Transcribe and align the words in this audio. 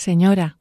Señora. 0.00 0.56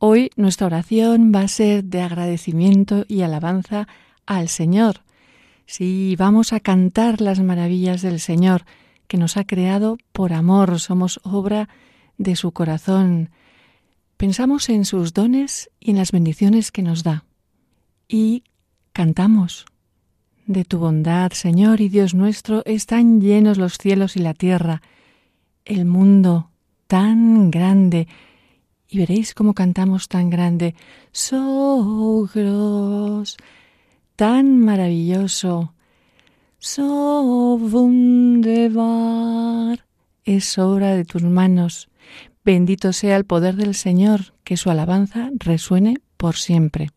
Hoy 0.00 0.30
nuestra 0.34 0.66
oración 0.66 1.30
va 1.32 1.42
a 1.42 1.48
ser 1.48 1.84
de 1.84 2.00
agradecimiento 2.00 3.04
y 3.06 3.22
alabanza 3.22 3.86
al 4.26 4.48
Señor. 4.48 5.02
Sí, 5.66 6.16
vamos 6.18 6.52
a 6.52 6.58
cantar 6.58 7.20
las 7.20 7.38
maravillas 7.38 8.02
del 8.02 8.18
Señor, 8.18 8.64
que 9.06 9.18
nos 9.18 9.36
ha 9.36 9.44
creado 9.44 9.98
por 10.10 10.32
amor, 10.32 10.80
somos 10.80 11.20
obra 11.22 11.68
de 12.18 12.34
su 12.34 12.50
corazón. 12.50 13.30
Pensamos 14.16 14.68
en 14.68 14.84
sus 14.84 15.14
dones 15.14 15.70
y 15.78 15.92
en 15.92 15.98
las 15.98 16.10
bendiciones 16.10 16.72
que 16.72 16.82
nos 16.82 17.04
da. 17.04 17.24
Y 18.08 18.42
cantamos. 18.92 19.64
De 20.46 20.64
tu 20.64 20.78
bondad, 20.78 21.32
Señor 21.32 21.80
y 21.80 21.88
Dios 21.88 22.14
nuestro, 22.14 22.62
están 22.66 23.20
llenos 23.20 23.58
los 23.58 23.78
cielos 23.78 24.16
y 24.16 24.20
la 24.20 24.32
tierra, 24.32 24.80
el 25.64 25.84
mundo 25.86 26.50
tan 26.86 27.50
grande. 27.50 28.06
Y 28.88 28.98
veréis 28.98 29.34
cómo 29.34 29.54
cantamos 29.54 30.06
tan 30.06 30.30
grande. 30.30 30.76
So 31.10 32.28
tan 34.14 34.60
maravilloso. 34.60 35.74
So 36.58 37.56
wunderbar. 37.56 38.74
Es 40.24 40.58
obra 40.58 40.94
de 40.94 41.04
tus 41.04 41.24
manos. 41.24 41.88
Bendito 42.44 42.92
sea 42.92 43.16
el 43.16 43.24
poder 43.24 43.56
del 43.56 43.74
Señor, 43.74 44.34
que 44.44 44.56
su 44.56 44.70
alabanza 44.70 45.30
resuene 45.40 45.96
por 46.16 46.36
siempre. 46.36 46.90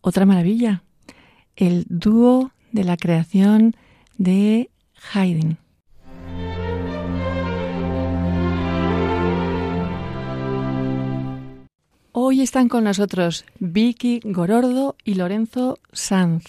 Otra 0.00 0.26
maravilla, 0.26 0.82
el 1.54 1.84
dúo 1.88 2.50
de 2.72 2.82
la 2.82 2.96
creación 2.96 3.76
de 4.18 4.70
Haydn. 5.12 5.58
Hoy 12.12 12.40
están 12.40 12.68
con 12.68 12.84
nosotros 12.84 13.44
Vicky 13.60 14.20
Gorordo 14.24 14.96
y 15.04 15.14
Lorenzo 15.14 15.78
Sanz. 15.92 16.44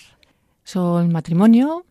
Son 0.63 1.12
matrimonio, 1.12 1.86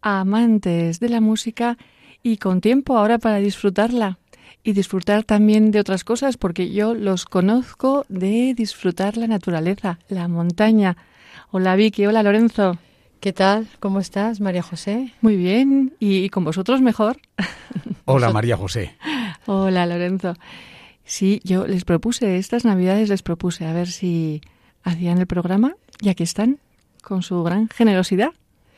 amantes 0.00 0.98
de 0.98 1.08
la 1.08 1.20
música 1.20 1.76
y 2.22 2.38
con 2.38 2.60
tiempo 2.60 2.96
ahora 2.96 3.18
para 3.18 3.36
disfrutarla 3.36 4.18
y 4.66 4.72
disfrutar 4.72 5.22
también 5.22 5.70
de 5.70 5.78
otras 5.78 6.02
cosas, 6.02 6.36
porque 6.36 6.72
yo 6.72 6.92
los 6.92 7.24
conozco 7.24 8.04
de 8.08 8.52
disfrutar 8.52 9.16
la 9.16 9.28
naturaleza, 9.28 10.00
la 10.08 10.26
montaña. 10.26 10.96
Hola 11.52 11.76
Vicky, 11.76 12.04
hola 12.04 12.24
Lorenzo. 12.24 12.76
¿Qué 13.20 13.32
tal? 13.32 13.68
¿Cómo 13.78 14.00
estás, 14.00 14.40
María 14.40 14.62
José? 14.62 15.12
Muy 15.20 15.36
bien, 15.36 15.94
y 16.00 16.30
con 16.30 16.42
vosotros 16.42 16.82
mejor. 16.82 17.18
Hola 18.06 18.30
María 18.30 18.56
José. 18.56 18.96
Hola 19.46 19.86
Lorenzo. 19.86 20.34
Sí, 21.04 21.40
yo 21.44 21.68
les 21.68 21.84
propuse, 21.84 22.36
estas 22.36 22.64
navidades 22.64 23.08
les 23.08 23.22
propuse 23.22 23.66
a 23.66 23.72
ver 23.72 23.86
si 23.86 24.40
hacían 24.82 25.18
el 25.18 25.28
programa 25.28 25.76
y 26.00 26.08
aquí 26.08 26.24
están, 26.24 26.58
con 27.02 27.22
su 27.22 27.44
gran 27.44 27.68
generosidad. 27.68 28.30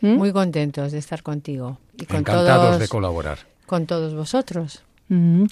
¿Mm? 0.03 0.17
Muy 0.17 0.33
contentos 0.33 0.93
de 0.93 0.99
estar 0.99 1.23
contigo. 1.23 1.79
Y 1.97 2.05
con 2.05 2.19
Encantados 2.19 2.79
de 2.79 2.89
colaborar. 2.89 3.39
Con 3.65 3.87
todos 3.87 4.15
vosotros. 4.15 4.83
Mm. 5.09 5.45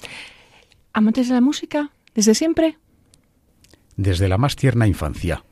¿Amantes 0.92 1.28
de 1.28 1.34
la 1.34 1.40
música? 1.40 1.90
¿Desde 2.14 2.34
siempre? 2.34 2.78
Desde 3.96 4.28
la 4.28 4.38
más 4.38 4.56
tierna 4.56 4.86
infancia 4.86 5.42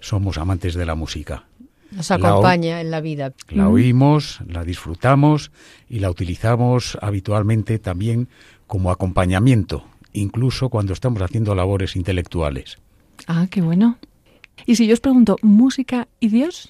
somos 0.00 0.38
amantes 0.38 0.74
de 0.74 0.86
la 0.86 0.94
música. 0.94 1.44
Nos 1.92 2.10
acompaña 2.10 2.80
en 2.80 2.90
la 2.90 3.00
vida. 3.00 3.32
La 3.48 3.68
oímos, 3.68 4.40
la 4.46 4.64
disfrutamos 4.64 5.50
y 5.88 5.98
la 5.98 6.10
utilizamos 6.10 6.96
habitualmente 7.00 7.78
también 7.78 8.28
como 8.66 8.90
acompañamiento, 8.90 9.84
incluso 10.12 10.68
cuando 10.68 10.92
estamos 10.92 11.20
haciendo 11.22 11.54
labores 11.54 11.96
intelectuales. 11.96 12.78
Ah, 13.26 13.48
qué 13.50 13.60
bueno. 13.60 13.98
Y 14.66 14.76
si 14.76 14.86
yo 14.86 14.94
os 14.94 15.00
pregunto, 15.00 15.36
¿música 15.42 16.08
y 16.20 16.28
Dios? 16.28 16.68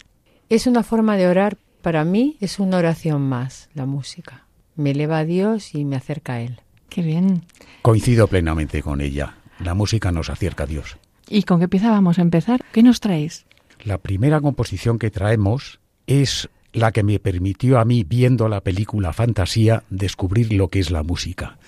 Es 0.49 0.67
una 0.67 0.83
forma 0.83 1.17
de 1.17 1.29
orar. 1.29 1.59
Para 1.83 2.05
mí 2.05 2.37
es 2.41 2.59
una 2.59 2.79
oración 2.79 3.23
más, 3.23 3.69
la 3.75 3.87
música. 3.87 4.45
Me 4.77 4.91
eleva 4.91 5.19
a 5.19 5.25
Dios 5.25 5.75
y 5.75 5.85
me 5.85 5.97
acerca 5.97 6.35
a 6.35 6.41
Él. 6.41 6.61
Qué 6.91 7.03
bien. 7.03 7.45
Coincido 7.83 8.27
plenamente 8.27 8.83
con 8.83 9.01
ella. 9.01 9.37
La 9.61 9.75
música 9.75 10.13
nos 10.13 10.29
acerca 10.29 10.65
a 10.65 10.67
Dios. 10.67 10.99
¿Y 11.29 11.45
con 11.45 11.61
qué 11.61 11.69
pieza 11.69 11.91
vamos 11.91 12.19
a 12.19 12.23
empezar? 12.23 12.61
¿Qué 12.73 12.83
nos 12.83 13.01
traéis? 13.01 13.47
La 13.85 13.99
primera 13.99 14.41
composición 14.41 14.99
que 14.99 15.11
traemos 15.11 15.81
es 16.07 16.51
la 16.73 16.93
que 16.93 17.03
me 17.03 17.19
permitió 17.19 17.79
a 17.79 17.85
mí, 17.85 18.05
viendo 18.05 18.49
la 18.49 18.61
película 18.61 19.13
Fantasía, 19.13 19.85
descubrir 19.91 20.53
lo 20.53 20.69
que 20.69 20.81
es 20.81 20.91
la 20.91 21.03
música. 21.03 21.59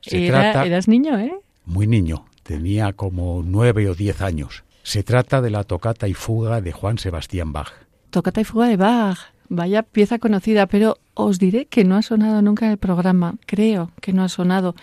Se 0.00 0.26
trata, 0.26 0.66
eras 0.66 0.88
niño, 0.88 1.18
¿eh? 1.18 1.32
Muy 1.64 1.86
niño, 1.86 2.26
tenía 2.42 2.92
como 2.92 3.42
nueve 3.44 3.88
o 3.88 3.94
diez 3.94 4.20
años. 4.20 4.64
Se 4.82 5.04
trata 5.04 5.40
de 5.40 5.50
la 5.50 5.64
tocata 5.64 6.08
y 6.08 6.14
fuga 6.14 6.60
de 6.60 6.72
Juan 6.72 6.98
Sebastián 6.98 7.52
Bach. 7.52 7.72
Tocata 8.10 8.40
y 8.40 8.44
fuga 8.44 8.66
de 8.66 8.76
Bach, 8.76 9.18
vaya 9.48 9.82
pieza 9.84 10.18
conocida, 10.18 10.66
pero 10.66 10.98
os 11.14 11.38
diré 11.38 11.66
que 11.66 11.84
no 11.84 11.96
ha 11.96 12.02
sonado 12.02 12.42
nunca 12.42 12.66
en 12.66 12.72
el 12.72 12.78
programa, 12.78 13.36
creo 13.46 13.90
que 14.00 14.12
no 14.12 14.22
ha 14.22 14.28
sonado. 14.28 14.74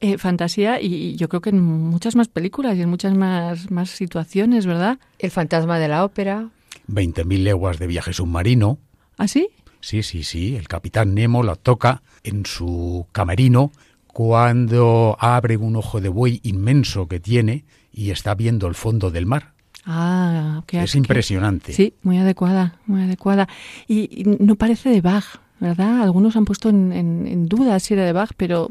Eh, 0.00 0.18
fantasía 0.18 0.82
y 0.82 1.16
yo 1.16 1.28
creo 1.28 1.40
que 1.40 1.50
en 1.50 1.62
muchas 1.62 2.14
más 2.14 2.28
películas 2.28 2.76
y 2.76 2.82
en 2.82 2.90
muchas 2.90 3.14
más, 3.14 3.70
más 3.70 3.90
situaciones, 3.90 4.66
¿verdad? 4.66 4.98
El 5.18 5.30
fantasma 5.30 5.78
de 5.78 5.88
la 5.88 6.04
ópera. 6.04 6.50
20.000 6.88 7.42
leguas 7.42 7.78
de 7.78 7.86
viaje 7.86 8.12
submarino. 8.12 8.78
¿Ah, 9.16 9.28
sí? 9.28 9.48
Sí, 9.80 10.02
sí, 10.02 10.22
sí. 10.22 10.56
El 10.56 10.68
capitán 10.68 11.14
Nemo 11.14 11.42
la 11.42 11.54
toca 11.54 12.02
en 12.22 12.44
su 12.44 13.06
camerino 13.12 13.72
cuando 14.06 15.16
abre 15.20 15.56
un 15.56 15.76
ojo 15.76 16.00
de 16.00 16.08
buey 16.08 16.40
inmenso 16.42 17.08
que 17.08 17.20
tiene 17.20 17.64
y 17.92 18.10
está 18.10 18.34
viendo 18.34 18.66
el 18.66 18.74
fondo 18.74 19.10
del 19.10 19.26
mar. 19.26 19.54
Ah, 19.86 20.62
qué 20.66 20.82
Es 20.82 20.94
impresionante. 20.94 21.72
Sí, 21.72 21.94
muy 22.02 22.18
adecuada, 22.18 22.78
muy 22.86 23.02
adecuada. 23.02 23.48
Y, 23.86 24.08
y, 24.10 24.24
no 24.24 24.56
parece 24.56 24.88
de 24.88 25.00
Bach, 25.00 25.40
¿verdad? 25.60 26.02
Algunos 26.02 26.36
han 26.36 26.44
puesto 26.44 26.68
en, 26.68 27.46
duda 27.46 27.78
si 27.80 27.94
era 27.94 28.04
de 28.04 28.12
Bach, 28.12 28.32
pero 28.36 28.68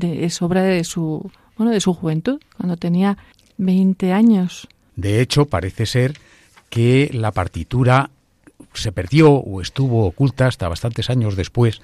es 0.00 0.42
obra 0.42 0.62
de 0.62 0.84
su, 0.84 1.30
bueno, 1.56 1.72
de 1.72 1.80
su 1.80 1.94
juventud, 1.94 2.40
cuando 2.56 2.76
tenía 2.76 3.18
20 3.58 4.12
años. 4.12 4.68
De 4.94 5.20
hecho, 5.20 5.46
parece 5.46 5.86
ser 5.86 6.18
que 6.70 7.10
la 7.12 7.32
partitura 7.32 8.10
se 8.74 8.92
perdió 8.92 9.32
o 9.32 9.60
estuvo 9.60 10.06
oculta 10.06 10.46
hasta 10.46 10.68
bastantes 10.68 11.10
años 11.10 11.36
después 11.36 11.80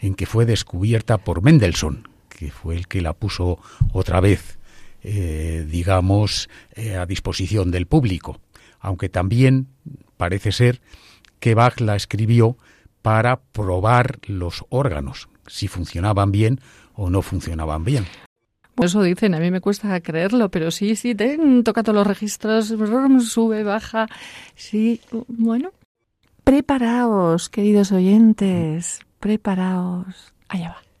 en 0.00 0.14
que 0.14 0.26
fue 0.26 0.44
descubierta 0.44 1.18
por 1.18 1.42
Mendelssohn, 1.42 2.08
que 2.28 2.50
fue 2.50 2.76
el 2.76 2.88
que 2.88 3.00
la 3.00 3.14
puso 3.14 3.58
otra 3.92 4.20
vez, 4.20 4.58
eh, 5.02 5.66
digamos, 5.70 6.48
eh, 6.74 6.96
a 6.96 7.06
disposición 7.06 7.70
del 7.70 7.86
público. 7.86 8.40
Aunque 8.80 9.08
también 9.08 9.68
parece 10.16 10.52
ser 10.52 10.80
que 11.40 11.54
Bach 11.54 11.80
la 11.80 11.96
escribió 11.96 12.56
para 13.04 13.36
probar 13.36 14.18
los 14.28 14.64
órganos, 14.70 15.28
si 15.46 15.68
funcionaban 15.68 16.32
bien 16.32 16.58
o 16.94 17.10
no 17.10 17.20
funcionaban 17.20 17.84
bien. 17.84 18.06
Eso 18.80 19.02
dicen, 19.02 19.34
a 19.34 19.40
mí 19.40 19.50
me 19.50 19.60
cuesta 19.60 20.00
creerlo, 20.00 20.50
pero 20.50 20.70
sí, 20.70 20.96
sí, 20.96 21.14
toca 21.62 21.82
todos 21.82 21.96
los 21.96 22.06
registros, 22.06 22.74
sube, 23.28 23.62
baja. 23.62 24.06
Sí, 24.54 25.02
bueno. 25.28 25.70
Preparaos, 26.44 27.50
queridos 27.50 27.92
oyentes, 27.92 29.00
preparaos. 29.20 30.32
Allá 30.48 30.70
va. 30.70 30.93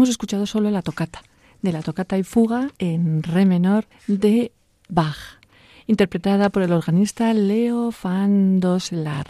Hemos 0.00 0.08
escuchado 0.08 0.46
solo 0.46 0.70
la 0.70 0.80
tocata, 0.80 1.22
de 1.60 1.72
la 1.72 1.82
tocata 1.82 2.16
y 2.16 2.22
fuga 2.22 2.70
en 2.78 3.22
re 3.22 3.44
menor 3.44 3.84
de 4.06 4.50
Bach, 4.88 5.18
interpretada 5.86 6.48
por 6.48 6.62
el 6.62 6.72
organista 6.72 7.34
Leo 7.34 7.92
van 8.02 8.60
Doslar. 8.60 9.26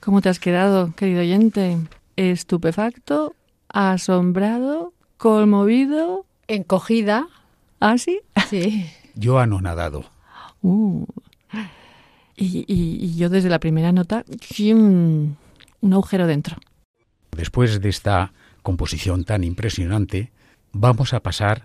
¿Cómo 0.00 0.20
te 0.20 0.30
has 0.30 0.40
quedado, 0.40 0.92
querido 0.96 1.20
oyente? 1.20 1.78
¿Estupefacto? 2.16 3.36
¿Asombrado? 3.68 4.92
¿Conmovido? 5.16 6.26
Encogida. 6.48 7.28
¿Ah, 7.78 7.98
sí? 7.98 8.18
Sí. 8.50 8.84
Yo 9.14 9.38
anonadado. 9.38 10.06
Uh. 10.62 11.06
Y, 12.36 12.64
y- 12.66 12.98
y 13.00 13.14
yo 13.16 13.28
desde 13.30 13.48
la 13.48 13.60
primera 13.60 13.92
nota, 13.92 14.24
un 14.72 15.36
agujero 15.92 16.26
dentro. 16.26 16.56
Después 17.30 17.80
de 17.80 17.88
esta 17.88 18.32
composición 18.70 19.22
tan 19.24 19.44
impresionante, 19.44 20.32
vamos 20.72 21.12
a 21.14 21.20
pasar 21.20 21.62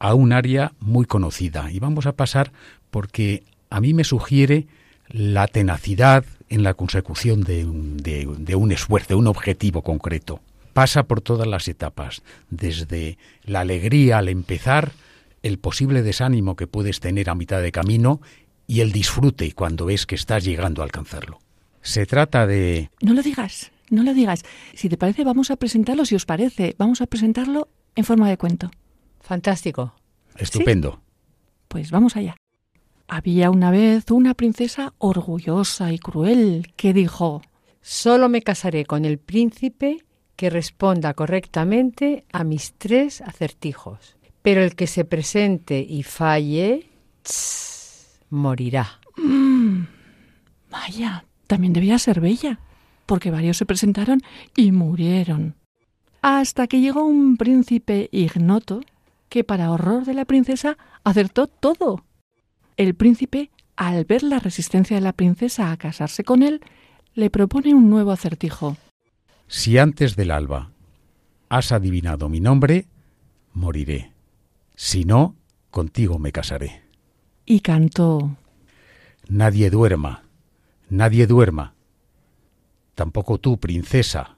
a 0.00 0.14
un 0.14 0.32
área 0.32 0.72
muy 0.80 1.04
conocida. 1.06 1.70
Y 1.70 1.78
vamos 1.78 2.06
a 2.06 2.16
pasar 2.16 2.50
porque 2.90 3.44
a 3.70 3.80
mí 3.80 3.94
me 3.94 4.02
sugiere 4.02 4.66
la 5.08 5.46
tenacidad 5.46 6.24
en 6.48 6.64
la 6.64 6.74
consecución 6.74 7.42
de 7.42 7.64
un, 7.66 7.98
de- 7.98 8.56
un 8.56 8.72
esfuerzo, 8.72 9.10
de 9.10 9.14
un 9.14 9.28
objetivo 9.28 9.82
concreto. 9.82 10.40
Pasa 10.72 11.04
por 11.04 11.20
todas 11.20 11.46
las 11.46 11.68
etapas, 11.68 12.22
desde 12.50 13.16
la 13.44 13.60
alegría 13.60 14.18
al 14.18 14.28
empezar, 14.28 14.90
el 15.44 15.58
posible 15.58 16.02
desánimo 16.02 16.56
que 16.56 16.66
puedes 16.66 16.98
tener 16.98 17.30
a 17.30 17.34
mitad 17.36 17.62
de 17.62 17.70
camino 17.70 18.20
y 18.66 18.80
el 18.80 18.90
disfrute 18.90 19.52
cuando 19.52 19.86
ves 19.86 20.04
que 20.04 20.16
estás 20.16 20.42
llegando 20.44 20.82
a 20.82 20.84
alcanzarlo. 20.84 21.38
Se 21.82 22.06
trata 22.06 22.46
de 22.46 22.90
No 23.00 23.14
lo 23.14 23.22
digas, 23.22 23.70
no 23.90 24.02
lo 24.02 24.14
digas. 24.14 24.44
Si 24.74 24.88
te 24.88 24.96
parece, 24.96 25.24
vamos 25.24 25.50
a 25.50 25.56
presentarlo, 25.56 26.04
si 26.04 26.14
os 26.14 26.26
parece, 26.26 26.74
vamos 26.78 27.00
a 27.00 27.06
presentarlo 27.06 27.68
en 27.94 28.04
forma 28.04 28.28
de 28.28 28.38
cuento. 28.38 28.70
Fantástico. 29.20 29.94
estupendo. 30.36 31.02
Pues 31.68 31.90
vamos 31.90 32.16
allá. 32.16 32.36
Había 33.06 33.50
una 33.50 33.70
vez 33.70 34.10
una 34.10 34.34
princesa 34.34 34.94
orgullosa 34.98 35.92
y 35.92 35.98
cruel 35.98 36.72
que 36.76 36.92
dijo, 36.92 37.42
Solo 37.82 38.28
me 38.28 38.42
casaré 38.42 38.84
con 38.84 39.04
el 39.04 39.18
príncipe 39.18 40.04
que 40.36 40.50
responda 40.50 41.14
correctamente 41.14 42.24
a 42.32 42.44
mis 42.44 42.74
tres 42.74 43.20
acertijos. 43.20 44.16
Pero 44.42 44.62
el 44.62 44.74
que 44.74 44.86
se 44.86 45.04
presente 45.04 45.84
y 45.86 46.02
falle, 46.02 46.88
tss, 47.22 48.20
morirá. 48.30 49.00
vaya, 50.70 51.24
también 51.46 51.72
debía 51.72 51.98
ser 51.98 52.20
bella, 52.20 52.60
porque 53.10 53.32
varios 53.32 53.56
se 53.56 53.66
presentaron 53.66 54.22
y 54.56 54.70
murieron. 54.70 55.56
Hasta 56.22 56.68
que 56.68 56.80
llegó 56.80 57.04
un 57.04 57.36
príncipe 57.36 58.08
ignoto 58.12 58.82
que, 59.28 59.42
para 59.42 59.72
horror 59.72 60.04
de 60.04 60.14
la 60.14 60.24
princesa, 60.24 60.78
acertó 61.02 61.48
todo. 61.48 62.04
El 62.76 62.94
príncipe, 62.94 63.50
al 63.74 64.04
ver 64.04 64.22
la 64.22 64.38
resistencia 64.38 64.96
de 64.96 65.00
la 65.00 65.12
princesa 65.12 65.72
a 65.72 65.76
casarse 65.76 66.22
con 66.22 66.44
él, 66.44 66.60
le 67.14 67.30
propone 67.30 67.74
un 67.74 67.90
nuevo 67.90 68.12
acertijo. 68.12 68.76
Si 69.48 69.76
antes 69.76 70.14
del 70.14 70.30
alba 70.30 70.70
has 71.48 71.72
adivinado 71.72 72.28
mi 72.28 72.38
nombre, 72.38 72.86
moriré. 73.54 74.12
Si 74.76 75.04
no, 75.04 75.34
contigo 75.72 76.20
me 76.20 76.30
casaré. 76.30 76.82
Y 77.44 77.58
cantó. 77.58 78.36
Nadie 79.28 79.68
duerma, 79.68 80.22
nadie 80.88 81.26
duerma. 81.26 81.74
Tampoco 83.00 83.38
tú, 83.38 83.58
princesa. 83.58 84.36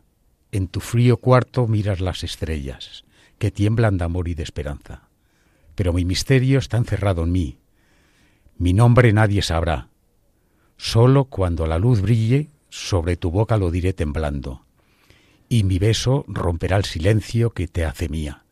En 0.52 0.69
tu 0.69 0.78
frío 0.78 1.16
cuarto 1.16 1.66
miras 1.66 2.00
las 2.00 2.23
estrellas, 2.23 3.04
que 3.40 3.50
tiemblan 3.50 3.99
de 3.99 4.04
amor 4.04 4.28
y 4.28 4.35
de 4.35 4.45
esperanza. 4.45 5.09
Pero 5.75 5.92
mi 5.92 6.04
misterio 6.04 6.61
está 6.61 6.76
encerrado 6.76 7.25
en 7.25 7.33
mí. 7.33 7.59
Mi 8.59 8.73
nombre 8.73 9.12
nadie 9.12 9.42
sabrá. 9.42 9.88
Solo 10.76 11.25
cuando 11.25 11.66
la 11.66 11.81
luz 11.81 12.02
brille, 12.02 12.50
sobre 12.69 13.16
tu 13.16 13.33
boca 13.33 13.57
lo 13.57 13.73
diré 13.73 13.95
temblando. 13.95 14.64
Y 15.49 15.64
mi 15.64 15.81
beso 15.81 16.25
romperá 16.28 16.76
el 16.76 16.85
silencio 16.85 17.50
que 17.50 17.66
te 17.66 17.85
hace 17.85 18.09
mía. 18.09 18.45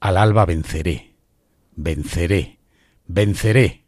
Al 0.00 0.16
alba 0.16 0.46
venceré, 0.46 1.16
venceré, 1.76 2.60
venceré. 3.06 3.83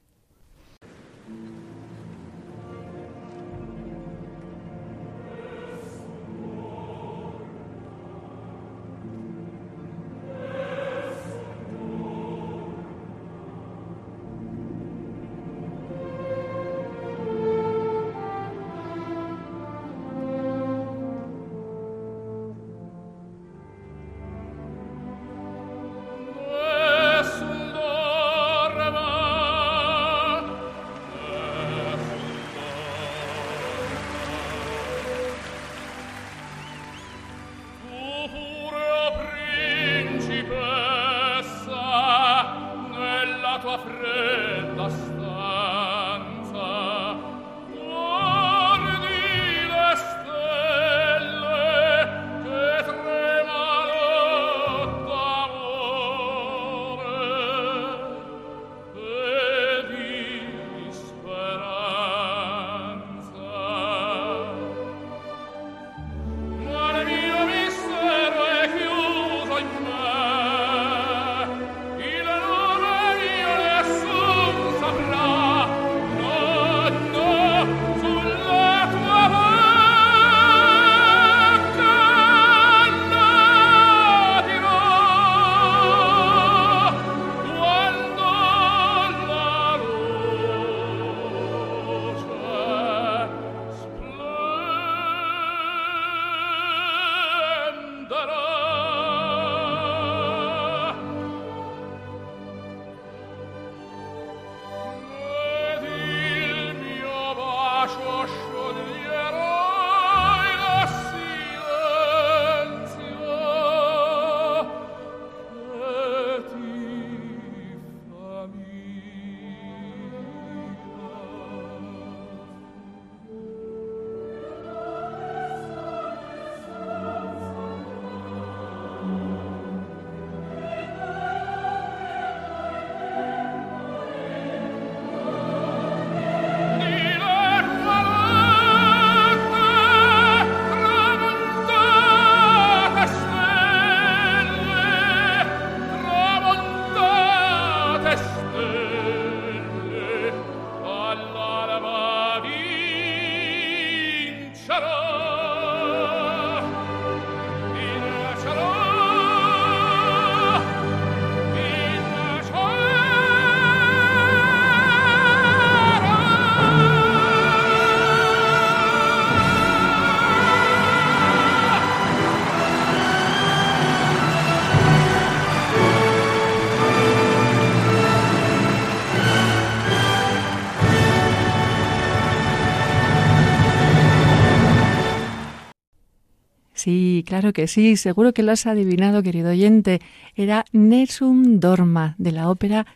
Claro 187.37 187.53
que 187.53 187.69
sí, 187.69 187.99
seguro 187.99 188.33
que 188.33 188.43
lo 188.43 188.53
has 188.53 188.67
adivinado, 188.67 189.23
querido 189.23 189.51
oyente. 189.51 190.01
Era 190.37 190.65
Nessun 190.73 191.61
Dorma 191.61 192.15
de 192.17 192.33
la 192.33 192.49
ópera 192.49 192.87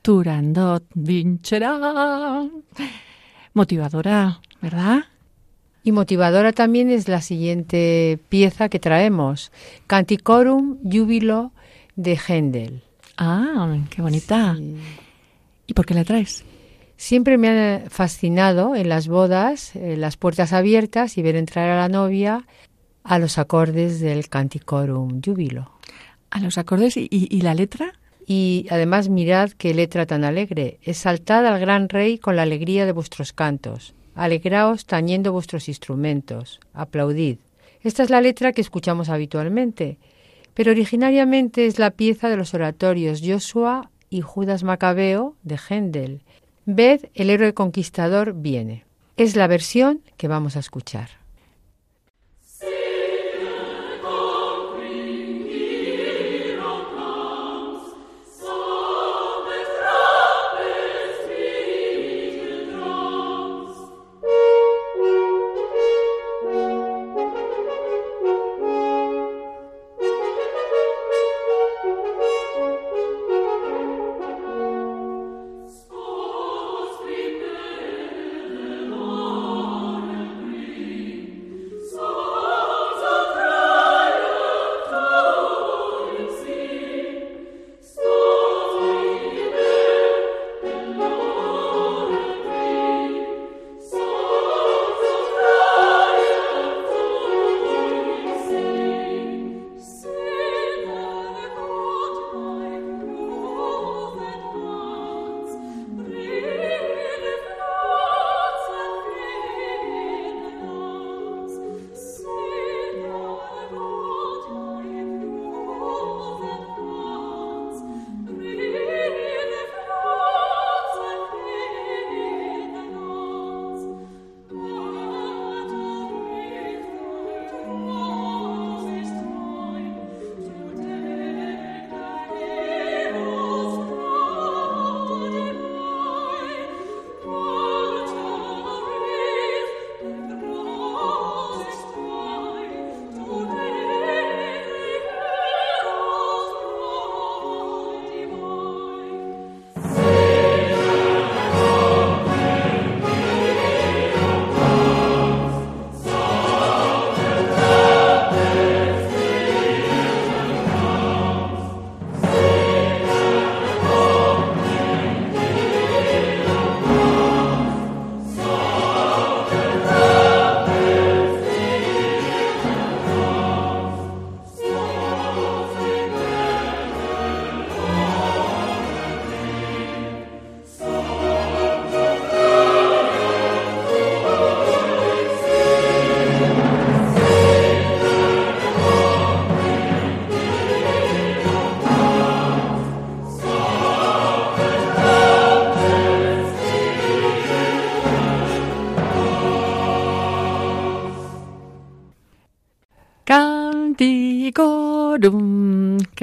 Turandot 0.00 0.82
Vincerá. 0.94 2.48
Motivadora, 3.52 4.40
¿verdad? 4.62 5.04
Y 5.84 5.92
motivadora 5.92 6.52
también 6.52 6.90
es 6.90 7.08
la 7.08 7.20
siguiente 7.20 8.18
pieza 8.30 8.70
que 8.70 8.78
traemos, 8.78 9.52
Canticorum 9.86 10.78
Júbilo 10.82 11.52
de 11.94 12.18
Händel. 12.26 12.82
Ah, 13.18 13.76
qué 13.90 14.00
bonita. 14.00 14.56
¿Y 15.66 15.74
por 15.74 15.84
qué 15.84 15.92
la 15.92 16.04
traes? 16.04 16.42
Siempre 16.96 17.36
me 17.36 17.48
ha 17.50 17.90
fascinado 17.90 18.74
en 18.76 18.88
las 18.88 19.08
bodas 19.08 19.76
eh, 19.76 19.98
las 19.98 20.16
puertas 20.16 20.54
abiertas 20.54 21.18
y 21.18 21.22
ver 21.22 21.36
entrar 21.36 21.68
a 21.68 21.76
la 21.76 21.88
novia 21.90 22.46
a 23.04 23.18
los 23.18 23.38
acordes 23.38 24.00
del 24.00 24.28
Canticorum 24.28 25.20
Júbilo. 25.24 25.70
A 26.30 26.40
los 26.40 26.58
acordes 26.58 26.96
y, 26.96 27.08
y- 27.10 27.28
y 27.30 27.40
la 27.42 27.54
letra. 27.54 27.92
Y 28.26 28.66
además 28.70 29.08
mirad 29.08 29.50
qué 29.50 29.74
letra 29.74 30.06
tan 30.06 30.22
alegre. 30.24 30.78
Exaltad 30.82 31.44
al 31.46 31.58
gran 31.58 31.88
rey 31.88 32.18
con 32.18 32.36
la 32.36 32.42
alegría 32.42 32.86
de 32.86 32.92
vuestros 32.92 33.32
cantos. 33.32 33.94
Alegraos 34.14 34.86
tañendo 34.86 35.32
vuestros 35.32 35.68
instrumentos. 35.68 36.60
Aplaudid. 36.72 37.38
Esta 37.82 38.02
es 38.02 38.10
la 38.10 38.20
letra 38.20 38.52
que 38.52 38.60
escuchamos 38.60 39.08
habitualmente, 39.08 39.98
pero 40.54 40.70
originariamente 40.70 41.66
es 41.66 41.78
la 41.78 41.90
pieza 41.90 42.28
de 42.28 42.36
los 42.36 42.52
oratorios 42.54 43.22
Joshua 43.24 43.90
y 44.10 44.20
Judas 44.20 44.62
Macabeo 44.62 45.34
de 45.42 45.58
Händel. 45.68 46.20
Ved, 46.66 47.06
el 47.14 47.30
héroe 47.30 47.54
conquistador 47.54 48.34
viene. 48.34 48.84
Es 49.16 49.34
la 49.34 49.46
versión 49.46 50.02
que 50.18 50.28
vamos 50.28 50.56
a 50.56 50.60
escuchar. 50.60 51.19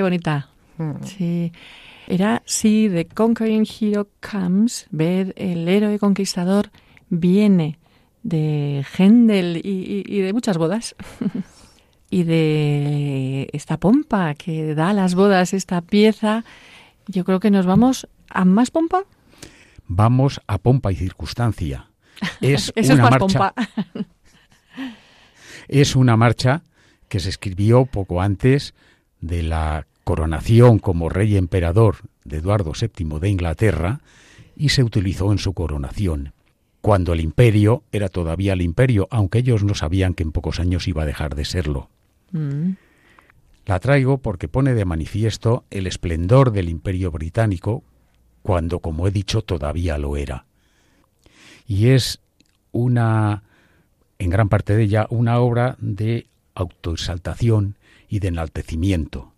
Bonita. 0.07 0.47
Sí. 1.03 1.51
Era 2.07 2.41
si 2.45 2.87
The 2.89 3.07
Conquering 3.07 3.65
Hero 3.67 4.07
Comes, 4.21 4.87
ver 4.91 5.33
el 5.35 5.67
héroe 5.67 5.99
conquistador 5.99 6.69
viene 7.09 7.77
de 8.23 8.85
Händel 8.97 9.57
y, 9.57 9.69
y- 9.69 10.03
y 10.17 10.21
de 10.21 10.31
muchas 10.33 10.57
bodas. 10.57 10.95
y 12.09 12.23
de 12.23 13.49
esta 13.51 13.77
pompa 13.77 14.33
que 14.35 14.73
da 14.75 14.91
a 14.91 14.93
las 14.93 15.13
bodas 15.15 15.53
esta 15.53 15.81
pieza. 15.81 16.45
Yo 17.07 17.25
creo 17.25 17.39
que 17.41 17.51
nos 17.51 17.65
vamos 17.65 18.07
a 18.29 18.45
más 18.45 18.71
pompa. 18.71 19.03
Vamos 19.87 20.39
a 20.47 20.57
pompa 20.57 20.91
y 20.91 20.95
circunstancia. 20.95 21.89
Es 22.41 22.71
Eso 22.75 22.93
es 22.93 22.99
una 22.99 23.03
más 23.03 23.11
marcha, 23.11 23.19
pompa. 23.19 23.53
es 25.67 25.95
una 25.95 26.15
marcha 26.17 26.61
que 27.09 27.19
se 27.19 27.29
escribió 27.29 27.85
poco 27.85 28.21
antes 28.21 28.73
de 29.21 29.43
la 29.43 29.85
coronación 30.07 30.79
como 30.79 31.09
rey 31.09 31.35
emperador 31.35 31.97
de 32.23 32.37
Eduardo 32.37 32.71
VII 32.71 33.19
de 33.19 33.27
Inglaterra 33.27 33.99
y 34.55 34.69
se 34.69 34.81
utilizó 34.81 35.33
en 35.33 35.37
su 35.37 35.51
coronación, 35.51 36.31
cuando 36.79 37.11
el 37.11 37.19
imperio 37.19 37.83
era 37.91 38.07
todavía 38.07 38.53
el 38.53 38.61
imperio, 38.61 39.09
aunque 39.11 39.39
ellos 39.39 39.65
no 39.65 39.75
sabían 39.75 40.13
que 40.13 40.23
en 40.23 40.31
pocos 40.31 40.61
años 40.61 40.87
iba 40.87 41.03
a 41.03 41.05
dejar 41.05 41.35
de 41.35 41.43
serlo. 41.43 41.89
Mm. 42.31 42.75
La 43.65 43.81
traigo 43.81 44.19
porque 44.19 44.47
pone 44.47 44.75
de 44.75 44.85
manifiesto 44.85 45.65
el 45.71 45.87
esplendor 45.87 46.53
del 46.53 46.69
imperio 46.69 47.11
británico 47.11 47.83
cuando, 48.43 48.79
como 48.79 49.09
he 49.09 49.11
dicho, 49.11 49.41
todavía 49.41 49.97
lo 49.97 50.15
era. 50.15 50.45
Y 51.67 51.87
es 51.87 52.21
una, 52.71 53.43
en 54.19 54.29
gran 54.29 54.47
parte 54.47 54.73
de 54.73 54.83
ella, 54.83 55.05
una 55.09 55.39
obra 55.39 55.75
de 55.79 56.27
autoexaltación 56.55 57.75
y 58.07 58.19
de 58.19 58.29
enaltecimiento, 58.29 59.33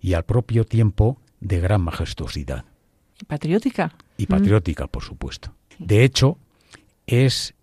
y 0.00 0.14
al 0.14 0.24
propio 0.24 0.64
tiempo 0.64 1.18
de 1.40 1.60
gran 1.60 1.82
majestuosidad 1.82 2.64
Patriótica. 3.26 3.94
y 4.16 4.26
patriótica, 4.26 4.86
por 4.86 5.02
supuesto. 5.02 5.54
De 5.78 6.04
hecho, 6.04 6.38
es 7.06 7.54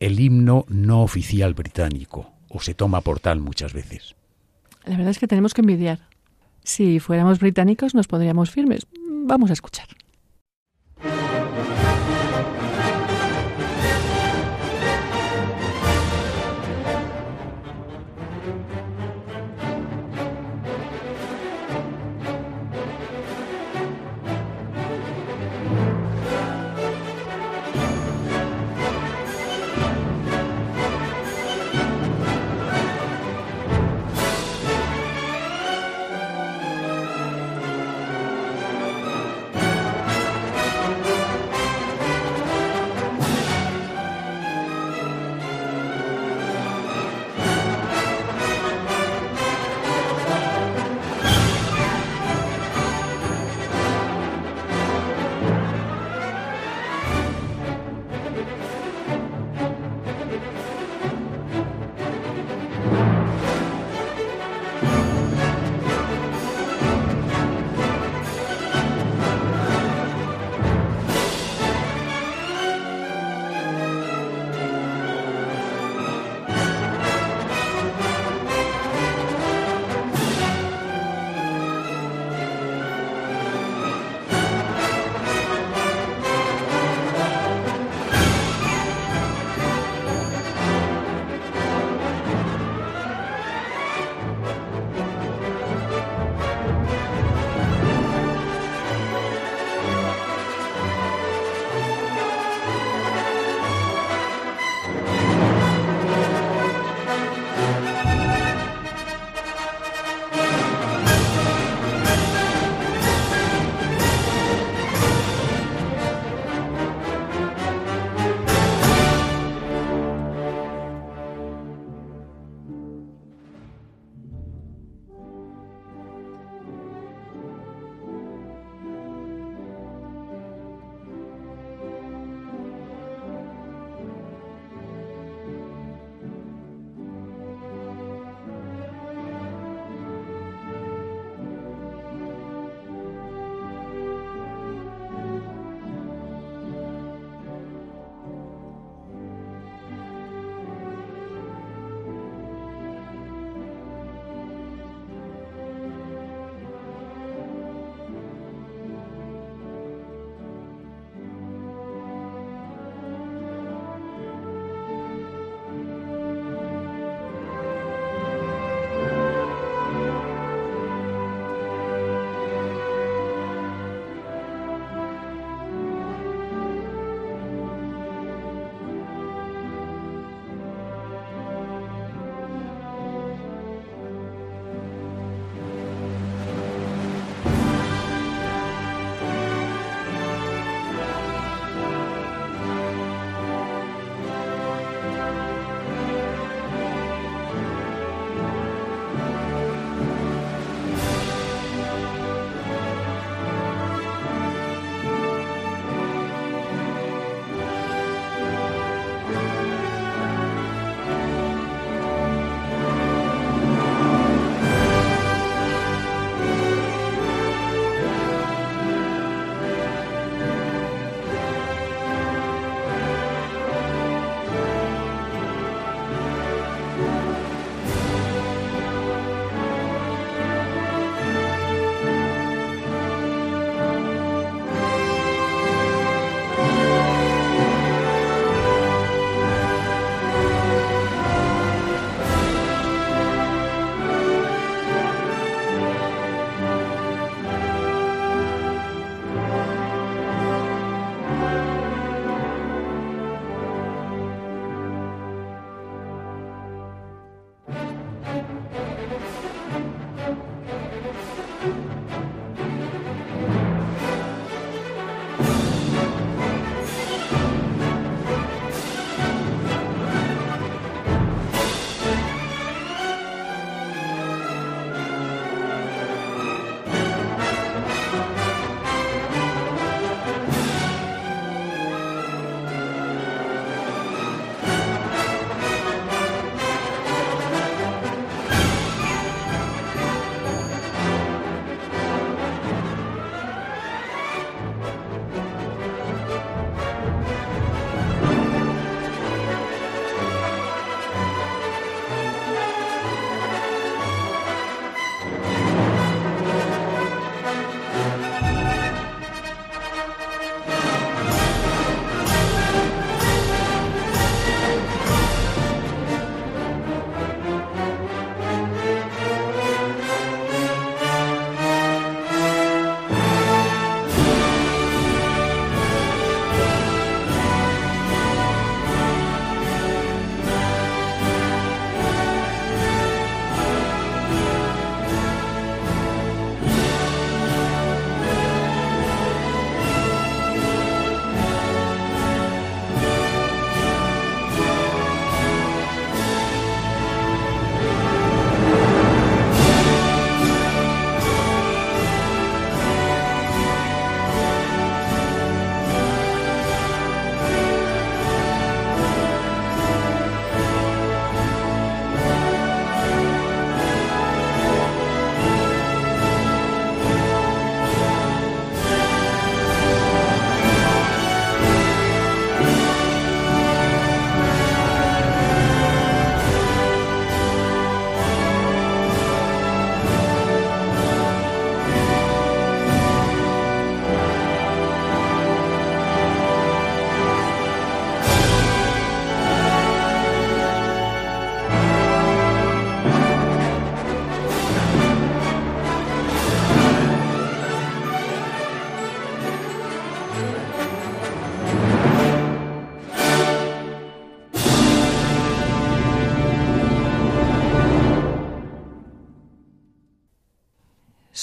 el 0.00 0.20
himno 0.20 0.64
no 0.68 1.02
oficial 1.02 1.54
británico, 1.54 2.32
o 2.48 2.60
se 2.60 2.74
toma 2.74 3.00
por 3.00 3.20
tal 3.20 3.40
muchas 3.40 3.72
veces. 3.72 4.14
La 4.84 4.96
verdad 4.96 5.10
es 5.10 5.18
que 5.18 5.28
tenemos 5.28 5.54
que 5.54 5.60
envidiar. 5.60 6.00
Si 6.62 7.00
fuéramos 7.00 7.38
británicos 7.38 7.94
nos 7.94 8.06
pondríamos 8.06 8.50
firmes. 8.50 8.86
Vamos 9.08 9.50
a 9.50 9.52
escuchar. 9.52 9.88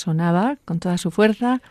Sonaba 0.06 0.58
con 0.66 0.80
toda 0.80 0.98
su 0.98 1.12
fuerza 1.12 1.62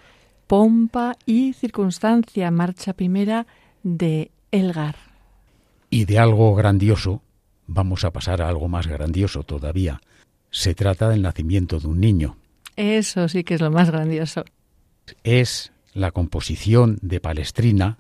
Pompa 0.47 1.17
y 1.25 1.53
Circunstancia, 1.55 2.51
marcha 2.51 2.93
primera 2.93 3.47
de 3.83 4.31
Elgar. 4.51 4.97
Y 5.89 6.05
de 6.05 6.19
algo 6.19 6.55
grandioso 6.55 7.23
vamos 7.67 8.05
a 8.05 8.11
pasar 8.11 8.43
a 8.43 8.49
algo 8.49 8.69
más 8.69 8.87
grandioso 8.87 9.45
todavía. 9.45 10.01
Se 10.51 10.75
trata 10.75 11.09
del 11.09 11.23
nacimiento 11.23 11.79
de 11.79 11.87
un 11.87 12.01
niño. 12.01 12.37
Eso 12.77 13.29
sí 13.29 13.45
que 13.45 13.55
es 13.55 13.61
lo 13.61 13.71
más 13.71 13.91
grandioso. 13.91 14.45
Es 15.23 15.73
la 15.93 16.11
composición 16.11 16.99
de 17.03 17.21
Palestrina 17.21 17.99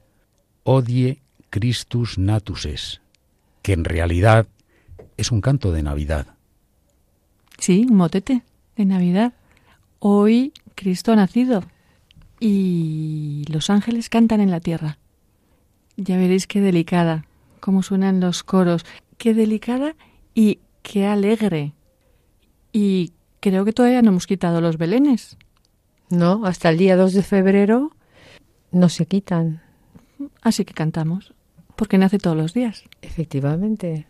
Odie 0.65 1.21
Christus 1.51 2.19
Natus 2.19 2.67
es, 2.67 3.01
que 3.63 3.73
en 3.73 3.85
realidad 3.85 4.49
es 5.17 5.31
un 5.31 5.41
canto 5.41 5.71
de 5.71 5.83
Navidad. 5.83 6.27
Sí, 7.59 7.87
un 7.89 7.97
motete 7.97 8.43
de 8.77 8.85
Navidad. 8.85 9.33
Hoy 10.07 10.53
Cristo 10.75 11.13
ha 11.13 11.17
nacido 11.17 11.63
y 12.39 13.47
los 13.49 13.71
ángeles 13.71 14.11
cantan 14.11 14.43
en 14.43 14.51
la 14.51 14.61
tierra. 14.61 14.99
Ya 15.97 16.19
veréis 16.19 16.47
qué 16.47 16.61
delicada, 16.61 17.25
cómo 17.61 17.83
suenan 17.83 18.21
los 18.21 18.43
coros, 18.43 18.85
qué 19.17 19.33
delicada 19.33 19.97
y 20.35 20.59
qué 20.83 21.07
alegre. 21.07 21.73
Y 22.71 23.13
creo 23.41 23.65
que 23.65 23.73
todavía 23.73 24.03
no 24.03 24.11
hemos 24.11 24.27
quitado 24.27 24.61
los 24.61 24.77
belenes. 24.77 25.39
No, 26.11 26.45
hasta 26.45 26.69
el 26.69 26.77
día 26.77 26.97
2 26.97 27.15
de 27.15 27.23
febrero 27.23 27.91
no 28.73 28.91
se 28.91 29.07
quitan. 29.07 29.63
Así 30.43 30.67
que 30.67 30.75
cantamos, 30.75 31.33
porque 31.77 31.97
nace 31.97 32.19
todos 32.19 32.37
los 32.37 32.53
días. 32.53 32.85
Efectivamente. 33.01 34.07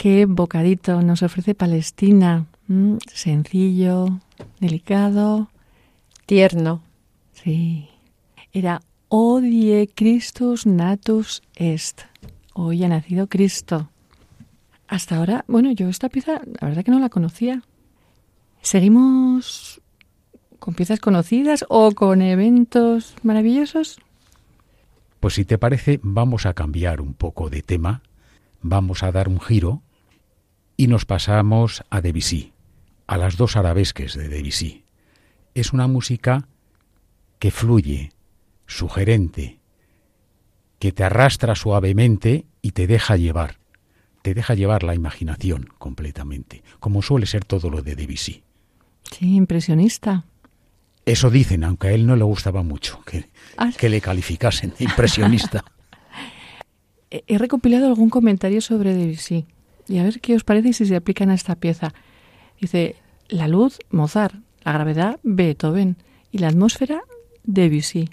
Qué 0.00 0.24
bocadito 0.24 1.02
nos 1.02 1.22
ofrece 1.22 1.54
Palestina. 1.54 2.46
Mm, 2.68 2.96
sencillo, 3.12 4.18
delicado. 4.58 5.50
Tierno. 6.24 6.82
Sí. 7.34 7.86
Era 8.50 8.80
Odie 9.08 9.90
Christus 9.94 10.64
natus 10.64 11.42
est. 11.54 12.00
Hoy 12.54 12.82
ha 12.82 12.88
nacido 12.88 13.26
Cristo. 13.26 13.90
Hasta 14.88 15.18
ahora, 15.18 15.44
bueno, 15.48 15.70
yo 15.70 15.90
esta 15.90 16.08
pieza, 16.08 16.40
la 16.62 16.68
verdad 16.68 16.82
que 16.82 16.92
no 16.92 16.98
la 16.98 17.10
conocía. 17.10 17.62
¿Seguimos 18.62 19.82
con 20.58 20.72
piezas 20.72 20.98
conocidas 20.98 21.66
o 21.68 21.92
con 21.92 22.22
eventos 22.22 23.16
maravillosos? 23.22 24.00
Pues 25.20 25.34
si 25.34 25.44
te 25.44 25.58
parece, 25.58 26.00
vamos 26.02 26.46
a 26.46 26.54
cambiar 26.54 27.02
un 27.02 27.12
poco 27.12 27.50
de 27.50 27.60
tema, 27.60 28.00
vamos 28.62 29.02
a 29.02 29.12
dar 29.12 29.28
un 29.28 29.38
giro 29.40 29.82
y 30.80 30.86
nos 30.86 31.04
pasamos 31.04 31.84
a 31.90 32.00
Debussy, 32.00 32.54
a 33.06 33.18
las 33.18 33.36
dos 33.36 33.56
arabesques 33.56 34.14
de 34.14 34.30
Debussy. 34.30 34.86
Es 35.54 35.74
una 35.74 35.86
música 35.88 36.48
que 37.38 37.50
fluye, 37.50 38.12
sugerente, 38.66 39.60
que 40.78 40.90
te 40.90 41.04
arrastra 41.04 41.54
suavemente 41.54 42.46
y 42.62 42.70
te 42.70 42.86
deja 42.86 43.18
llevar, 43.18 43.58
te 44.22 44.32
deja 44.32 44.54
llevar 44.54 44.82
la 44.82 44.94
imaginación 44.94 45.68
completamente, 45.76 46.62
como 46.78 47.02
suele 47.02 47.26
ser 47.26 47.44
todo 47.44 47.68
lo 47.68 47.82
de 47.82 47.94
Debussy. 47.94 48.42
Sí, 49.02 49.34
impresionista. 49.34 50.24
Eso 51.04 51.28
dicen, 51.28 51.62
aunque 51.64 51.88
a 51.88 51.92
él 51.92 52.06
no 52.06 52.16
le 52.16 52.24
gustaba 52.24 52.62
mucho 52.62 53.02
que, 53.04 53.28
Ah. 53.58 53.70
que 53.76 53.90
le 53.90 54.00
calificasen 54.00 54.72
de 54.78 54.84
impresionista. 54.84 55.62
He 57.10 57.22
he 57.26 57.36
recopilado 57.36 57.86
algún 57.86 58.08
comentario 58.08 58.62
sobre 58.62 58.94
Debussy 58.94 59.44
y 59.90 59.98
a 59.98 60.04
ver 60.04 60.20
qué 60.20 60.36
os 60.36 60.44
parece 60.44 60.72
si 60.72 60.86
se 60.86 60.94
aplican 60.94 61.30
a 61.30 61.34
esta 61.34 61.56
pieza. 61.56 61.92
Dice, 62.60 62.94
la 63.28 63.48
luz, 63.48 63.80
Mozart, 63.90 64.36
la 64.62 64.72
gravedad, 64.72 65.18
Beethoven 65.24 65.96
y 66.30 66.38
la 66.38 66.48
atmósfera, 66.48 67.02
Debussy. 67.42 68.08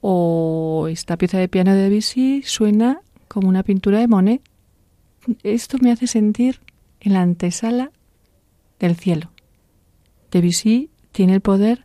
O 0.00 0.86
esta 0.90 1.18
pieza 1.18 1.38
de 1.38 1.48
piano 1.48 1.74
de 1.74 1.90
Debussy 1.90 2.42
suena 2.42 3.02
como 3.28 3.48
una 3.48 3.64
pintura 3.64 3.98
de 3.98 4.08
Monet. 4.08 4.40
Esto 5.42 5.76
me 5.78 5.92
hace 5.92 6.06
sentir 6.06 6.60
en 7.00 7.12
la 7.12 7.20
antesala 7.20 7.90
del 8.78 8.96
cielo. 8.96 9.30
Debussy 10.30 10.90
tiene 11.12 11.34
el 11.34 11.42
poder 11.42 11.84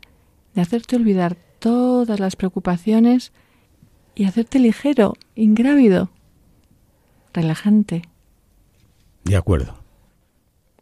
de 0.56 0.62
hacerte 0.62 0.96
olvidar 0.96 1.36
todas 1.60 2.22
las 2.22 2.38
preocupaciones 2.38 3.34
y 4.16 4.26
hacerte 4.26 4.60
ligero, 4.60 5.16
ingrávido, 5.36 6.10
relajante. 7.34 8.13
De 9.24 9.36
acuerdo. 9.36 9.76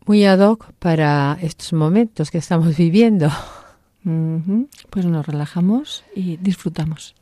Muy 0.05 0.25
ad 0.25 0.39
hoc 0.39 0.71
para 0.79 1.37
estos 1.41 1.73
momentos 1.73 2.31
que 2.31 2.39
estamos 2.39 2.75
viviendo. 2.75 3.29
Pues 4.89 5.05
nos 5.05 5.25
relajamos 5.25 6.03
y 6.15 6.37
disfrutamos. 6.37 7.15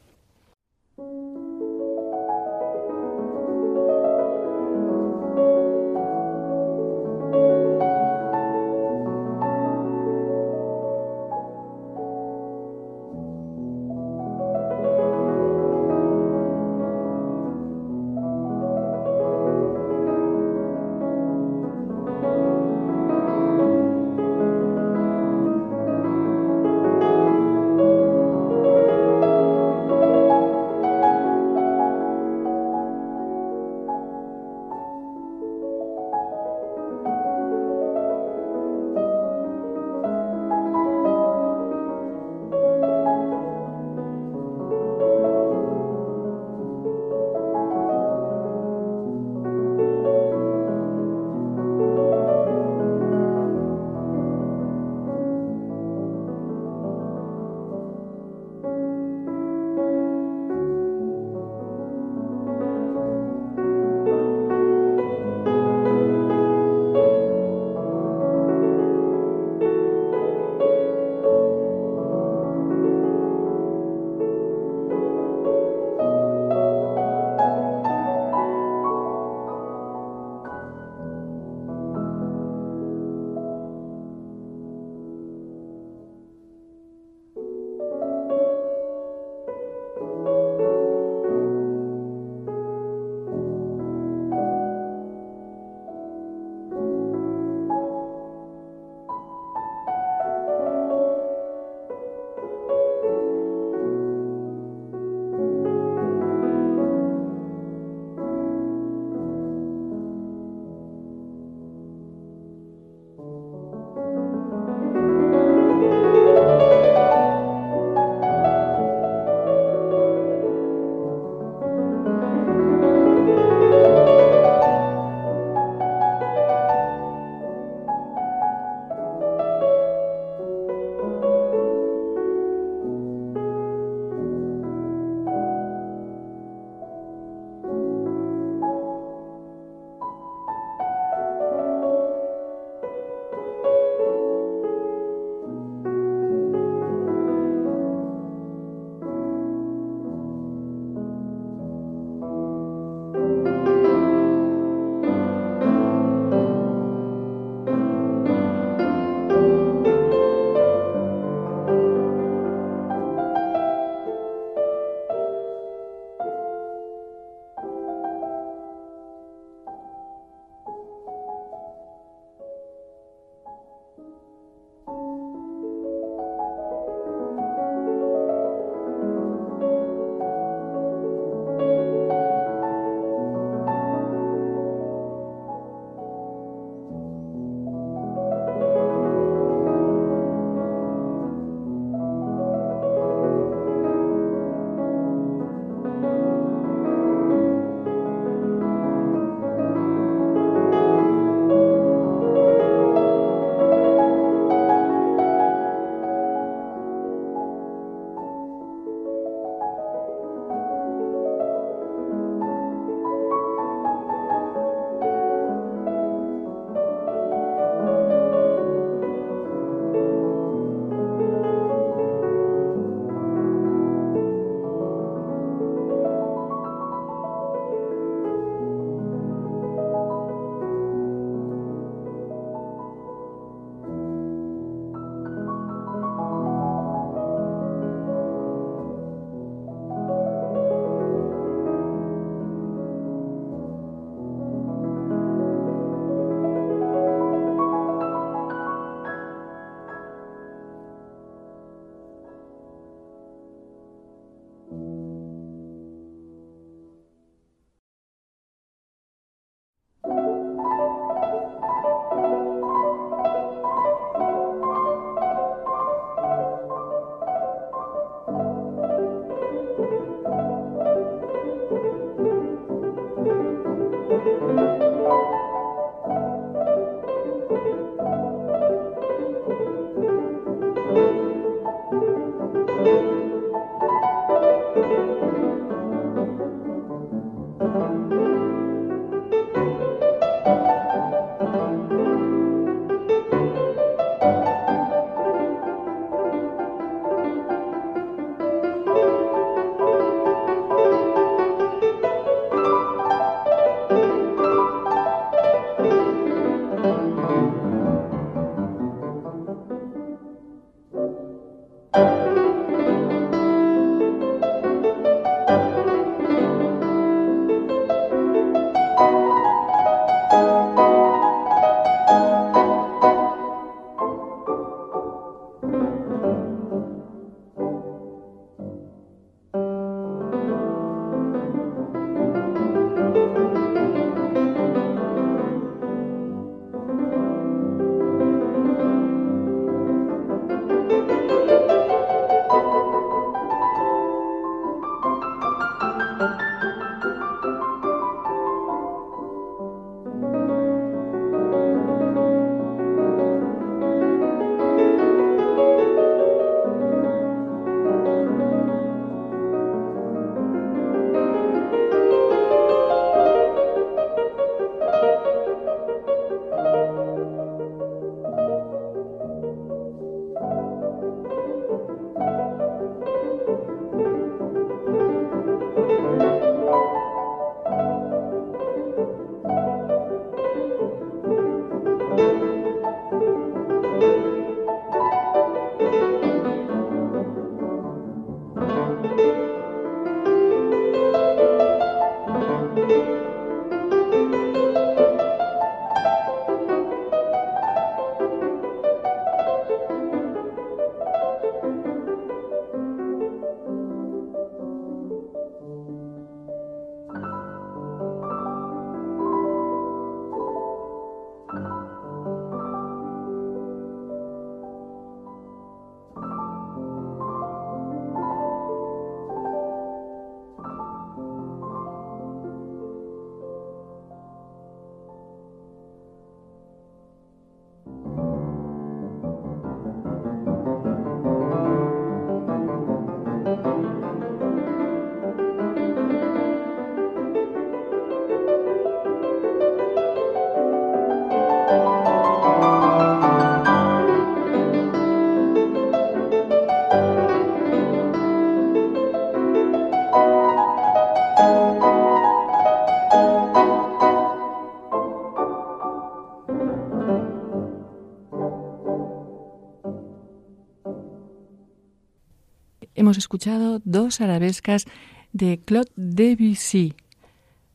Hemos 462.95 463.17
escuchado 463.17 463.81
dos 463.83 464.21
arabescas 464.21 464.85
de 465.31 465.59
Claude 465.63 465.91
Debussy. 465.95 466.95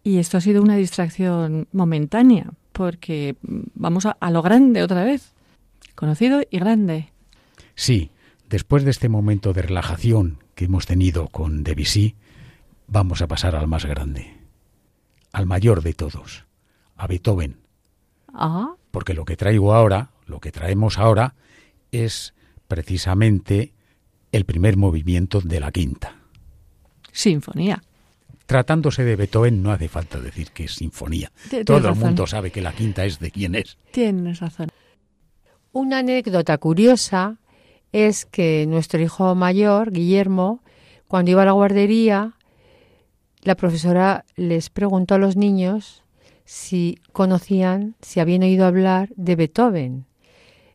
Y 0.02 0.18
esto 0.18 0.36
ha 0.36 0.40
sido 0.40 0.62
una 0.62 0.76
distracción 0.76 1.68
momentánea, 1.72 2.52
porque 2.72 3.36
vamos 3.42 4.06
a, 4.06 4.16
a 4.20 4.30
lo 4.30 4.42
grande 4.42 4.82
otra 4.82 5.04
vez. 5.04 5.32
Conocido 5.94 6.42
y 6.50 6.58
grande. 6.58 7.12
Sí, 7.74 8.10
después 8.48 8.84
de 8.84 8.90
este 8.90 9.08
momento 9.08 9.52
de 9.52 9.62
relajación 9.62 10.38
que 10.54 10.66
hemos 10.66 10.86
tenido 10.86 11.28
con 11.28 11.64
Debussy, 11.64 12.16
vamos 12.86 13.22
a 13.22 13.28
pasar 13.28 13.56
al 13.56 13.66
más 13.66 13.84
grande, 13.84 14.36
al 15.32 15.46
mayor 15.46 15.82
de 15.82 15.94
todos, 15.94 16.44
a 16.96 17.06
Beethoven. 17.06 17.60
Ah, 18.32 18.74
Porque 18.90 19.14
lo 19.14 19.24
que 19.24 19.36
traigo 19.36 19.74
ahora, 19.74 20.10
lo 20.26 20.40
que 20.40 20.52
traemos 20.52 20.98
ahora, 20.98 21.34
es 21.92 22.34
precisamente 22.68 23.72
el 24.34 24.44
primer 24.44 24.76
movimiento 24.76 25.40
de 25.40 25.60
la 25.60 25.70
quinta. 25.70 26.16
sinfonía. 27.12 27.80
Tratándose 28.46 29.04
de 29.04 29.14
Beethoven 29.14 29.62
no 29.62 29.70
hace 29.70 29.88
falta 29.88 30.20
decir 30.20 30.50
que 30.50 30.64
es 30.64 30.74
sinfonía. 30.74 31.30
Tienes 31.48 31.66
Todo 31.66 31.88
el 31.88 31.94
mundo 31.94 32.26
sabe 32.26 32.50
que 32.50 32.60
la 32.60 32.72
quinta 32.72 33.04
es 33.04 33.20
de 33.20 33.30
quién 33.30 33.54
es. 33.54 33.78
Tienes 33.92 34.40
razón. 34.40 34.68
Una 35.72 35.98
anécdota 35.98 36.58
curiosa 36.58 37.38
es 37.92 38.26
que 38.26 38.66
nuestro 38.66 39.00
hijo 39.00 39.36
mayor, 39.36 39.92
Guillermo, 39.92 40.64
cuando 41.06 41.30
iba 41.30 41.42
a 41.42 41.46
la 41.46 41.52
guardería, 41.52 42.34
la 43.42 43.54
profesora 43.54 44.24
les 44.34 44.68
preguntó 44.68 45.14
a 45.14 45.18
los 45.18 45.36
niños 45.36 46.02
si 46.44 46.98
conocían, 47.12 47.94
si 48.02 48.18
habían 48.18 48.42
oído 48.42 48.66
hablar 48.66 49.10
de 49.14 49.36
Beethoven. 49.36 50.06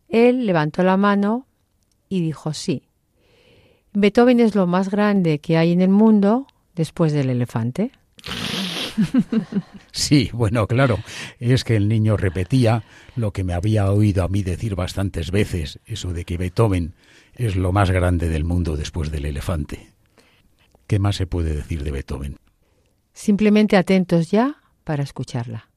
Él 0.08 0.46
levantó 0.46 0.82
la 0.82 0.96
mano 0.96 1.46
y 2.08 2.22
dijo 2.22 2.54
sí. 2.54 2.89
Beethoven 3.94 4.40
es 4.40 4.56
lo 4.56 4.68
más 4.68 4.90
grande 4.90 5.40
que 5.40 5.58
hay 5.58 5.72
en 5.72 5.82
el 5.82 5.90
mundo 5.90 6.48
después 6.76 7.14
del 7.14 7.30
elefante. 7.30 7.92
Sí, 9.92 10.30
bueno, 10.34 10.68
claro, 10.68 11.00
es 11.40 11.64
que 11.64 11.76
el 11.76 11.88
niño 11.88 12.18
repetía 12.18 12.84
lo 13.16 13.32
que 13.32 13.44
me 13.44 13.54
había 13.54 13.92
oído 13.92 14.24
a 14.24 14.28
mí 14.28 14.44
decir 14.44 14.76
bastantes 14.76 15.32
veces, 15.32 15.80
eso 15.86 16.14
de 16.14 16.26
que 16.26 16.38
Beethoven 16.38 16.94
es 17.36 17.56
lo 17.56 17.72
más 17.72 17.92
grande 17.92 18.30
del 18.30 18.44
mundo 18.44 18.78
después 18.78 19.12
del 19.12 19.26
elefante. 19.26 19.92
¿Qué 20.88 21.00
más 21.00 21.16
se 21.16 21.28
puede 21.28 21.56
decir 21.56 21.84
de 21.84 21.92
Beethoven? 21.92 22.38
Simplemente 23.14 23.78
atentos 23.78 24.32
ya 24.32 24.58
para 24.84 25.04
escucharla. 25.04 25.69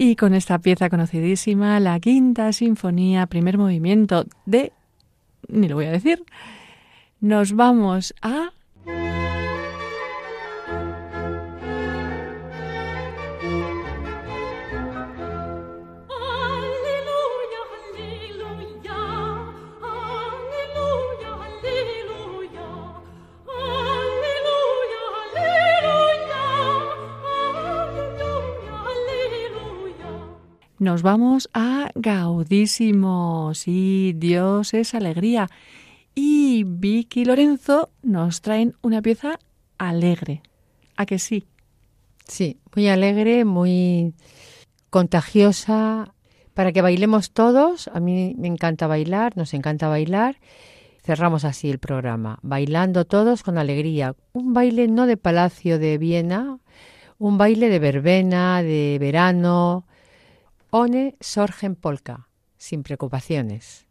Y 0.00 0.14
con 0.14 0.32
esta 0.32 0.60
pieza 0.60 0.90
conocidísima, 0.90 1.80
la 1.80 1.98
quinta 1.98 2.52
sinfonía, 2.52 3.26
primer 3.26 3.58
movimiento 3.58 4.26
de... 4.46 4.72
ni 5.48 5.66
lo 5.66 5.74
voy 5.74 5.86
a 5.86 5.90
decir. 5.90 6.22
Nos 7.18 7.52
vamos 7.52 8.14
a... 8.22 8.52
Nos 30.78 31.02
vamos 31.02 31.50
a 31.54 31.90
Gaudísimo. 31.96 33.52
Sí, 33.54 34.14
Dios 34.16 34.74
es 34.74 34.94
alegría. 34.94 35.50
Y 36.14 36.62
Vicky 36.64 37.22
y 37.22 37.24
Lorenzo 37.24 37.90
nos 38.02 38.42
traen 38.42 38.76
una 38.80 39.02
pieza 39.02 39.40
alegre. 39.76 40.40
¿A 40.96 41.04
que 41.04 41.18
sí? 41.18 41.48
Sí, 42.28 42.60
muy 42.76 42.86
alegre, 42.86 43.44
muy 43.44 44.14
contagiosa, 44.90 46.14
para 46.54 46.70
que 46.70 46.80
bailemos 46.80 47.32
todos. 47.32 47.88
A 47.88 47.98
mí 47.98 48.36
me 48.38 48.46
encanta 48.46 48.86
bailar, 48.86 49.36
nos 49.36 49.54
encanta 49.54 49.88
bailar. 49.88 50.36
Cerramos 51.02 51.44
así 51.44 51.70
el 51.70 51.80
programa, 51.80 52.38
bailando 52.42 53.04
todos 53.04 53.42
con 53.42 53.58
alegría. 53.58 54.14
Un 54.32 54.52
baile 54.52 54.86
no 54.86 55.06
de 55.06 55.16
Palacio 55.16 55.80
de 55.80 55.98
Viena, 55.98 56.60
un 57.18 57.36
baile 57.36 57.68
de 57.68 57.80
verbena, 57.80 58.62
de 58.62 58.98
verano. 59.00 59.87
One 60.70 61.16
Sorgen 61.20 61.76
Polka, 61.76 62.28
sin 62.58 62.82
preocupaciones. 62.82 63.87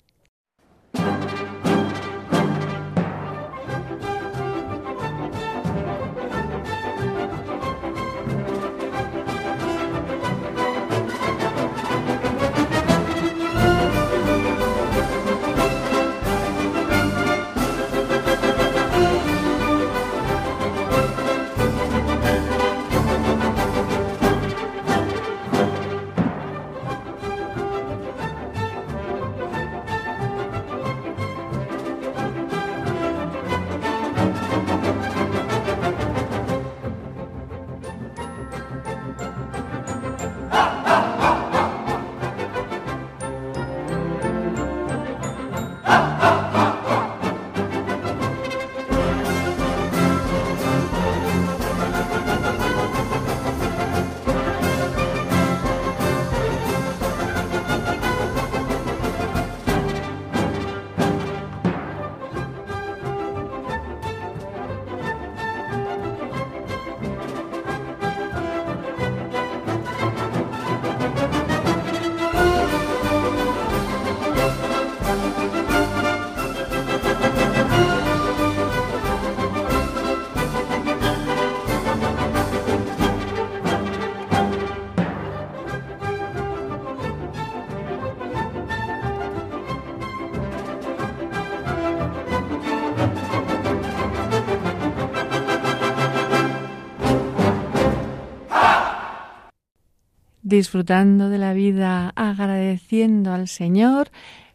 Disfrutando 100.47 101.27
de 101.27 101.37
la 101.37 101.51
vida, 101.51 102.13
agradeciendo 102.15 103.33
al 103.33 103.49
Señor, 103.49 104.09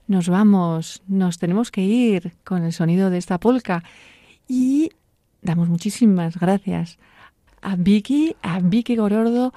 nos 0.06 0.28
vamos, 0.28 1.02
nos 1.06 1.38
tenemos 1.38 1.70
que 1.70 1.82
ir 1.82 2.32
con 2.44 2.64
el 2.64 2.72
sonido 2.72 3.10
de 3.10 3.18
esta 3.18 3.38
polca 3.38 3.84
y 4.48 4.90
damos 5.42 5.68
muchísimas 5.68 6.38
gracias 6.38 6.98
a 7.60 7.76
Vicky, 7.76 8.36
a 8.40 8.60
Vicky 8.60 8.96
Gorordo 8.96 9.52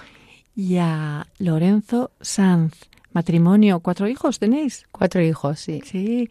y 0.53 0.75
a 0.75 1.25
Lorenzo 1.39 2.11
Sanz. 2.19 2.73
Matrimonio, 3.13 3.79
cuatro 3.79 4.09
hijos 4.09 4.37
tenéis. 4.37 4.85
Cuatro 4.91 5.21
hijos, 5.21 5.61
sí. 5.61 5.81
Sí, 5.85 6.29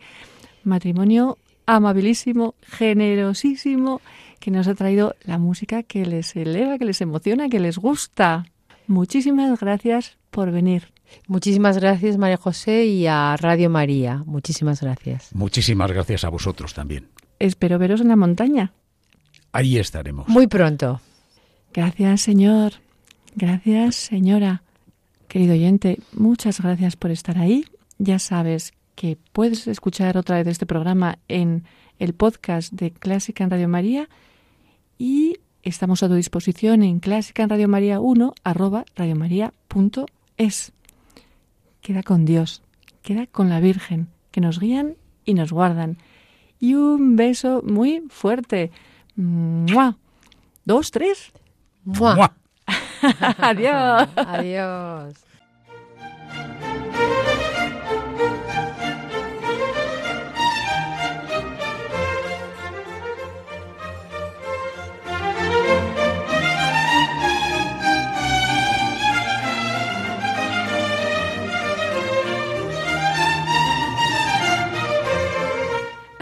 matrimonio 0.64 1.38
amabilísimo, 1.64 2.56
generosísimo, 2.60 4.02
que 4.38 4.50
nos 4.50 4.68
ha 4.68 4.74
traído 4.74 5.16
la 5.22 5.38
música 5.38 5.82
que 5.82 6.04
les 6.04 6.36
eleva, 6.36 6.76
que 6.76 6.84
les 6.84 7.00
emociona, 7.00 7.48
que 7.48 7.58
les 7.58 7.78
gusta. 7.78 8.44
Muchísimas 8.86 9.58
gracias 9.60 10.16
por 10.30 10.50
venir. 10.50 10.92
Muchísimas 11.26 11.78
gracias, 11.78 12.18
María 12.18 12.36
José, 12.36 12.86
y 12.86 13.06
a 13.06 13.36
Radio 13.36 13.70
María. 13.70 14.22
Muchísimas 14.26 14.80
gracias. 14.80 15.30
Muchísimas 15.34 15.90
gracias 15.90 16.24
a 16.24 16.28
vosotros 16.28 16.74
también. 16.74 17.08
Espero 17.38 17.78
veros 17.78 18.00
en 18.00 18.08
la 18.08 18.16
montaña. 18.16 18.72
Ahí 19.52 19.78
estaremos. 19.78 20.28
Muy 20.28 20.46
pronto. 20.46 21.00
Gracias, 21.72 22.22
señor. 22.22 22.74
Gracias, 23.36 23.96
señora. 23.96 24.62
Querido 25.28 25.54
oyente, 25.54 25.98
muchas 26.12 26.60
gracias 26.60 26.96
por 26.96 27.10
estar 27.10 27.38
ahí. 27.38 27.64
Ya 27.98 28.18
sabes 28.18 28.72
que 28.94 29.18
puedes 29.32 29.66
escuchar 29.66 30.16
otra 30.16 30.36
vez 30.36 30.46
este 30.46 30.66
programa 30.66 31.18
en 31.28 31.64
el 31.98 32.14
podcast 32.14 32.72
de 32.72 32.92
Clásica 32.92 33.42
en 33.42 33.50
Radio 33.50 33.68
María 33.68 34.08
y 34.98 35.38
estamos 35.64 36.02
a 36.02 36.08
tu 36.08 36.14
disposición 36.14 36.82
en 36.82 37.00
clásica 37.00 37.42
en 37.42 37.48
Radio 37.48 37.68
María 37.68 37.98
1 37.98 38.34
arroba 38.44 38.84
radiomaria.es. 38.94 40.72
Queda 41.80 42.02
con 42.02 42.24
Dios, 42.24 42.62
queda 43.02 43.26
con 43.26 43.48
la 43.48 43.60
Virgen, 43.60 44.08
que 44.30 44.40
nos 44.40 44.60
guían 44.60 44.96
y 45.24 45.34
nos 45.34 45.52
guardan. 45.52 45.96
Y 46.60 46.74
un 46.74 47.16
beso 47.16 47.62
muy 47.64 48.04
fuerte. 48.10 48.70
¡Mua! 49.16 49.96
¿Dos, 50.64 50.90
tres? 50.90 51.32
¡Mua! 51.84 52.14
¡Mua! 52.14 52.34
Adiós. 53.38 54.08
Adiós. 54.16 55.14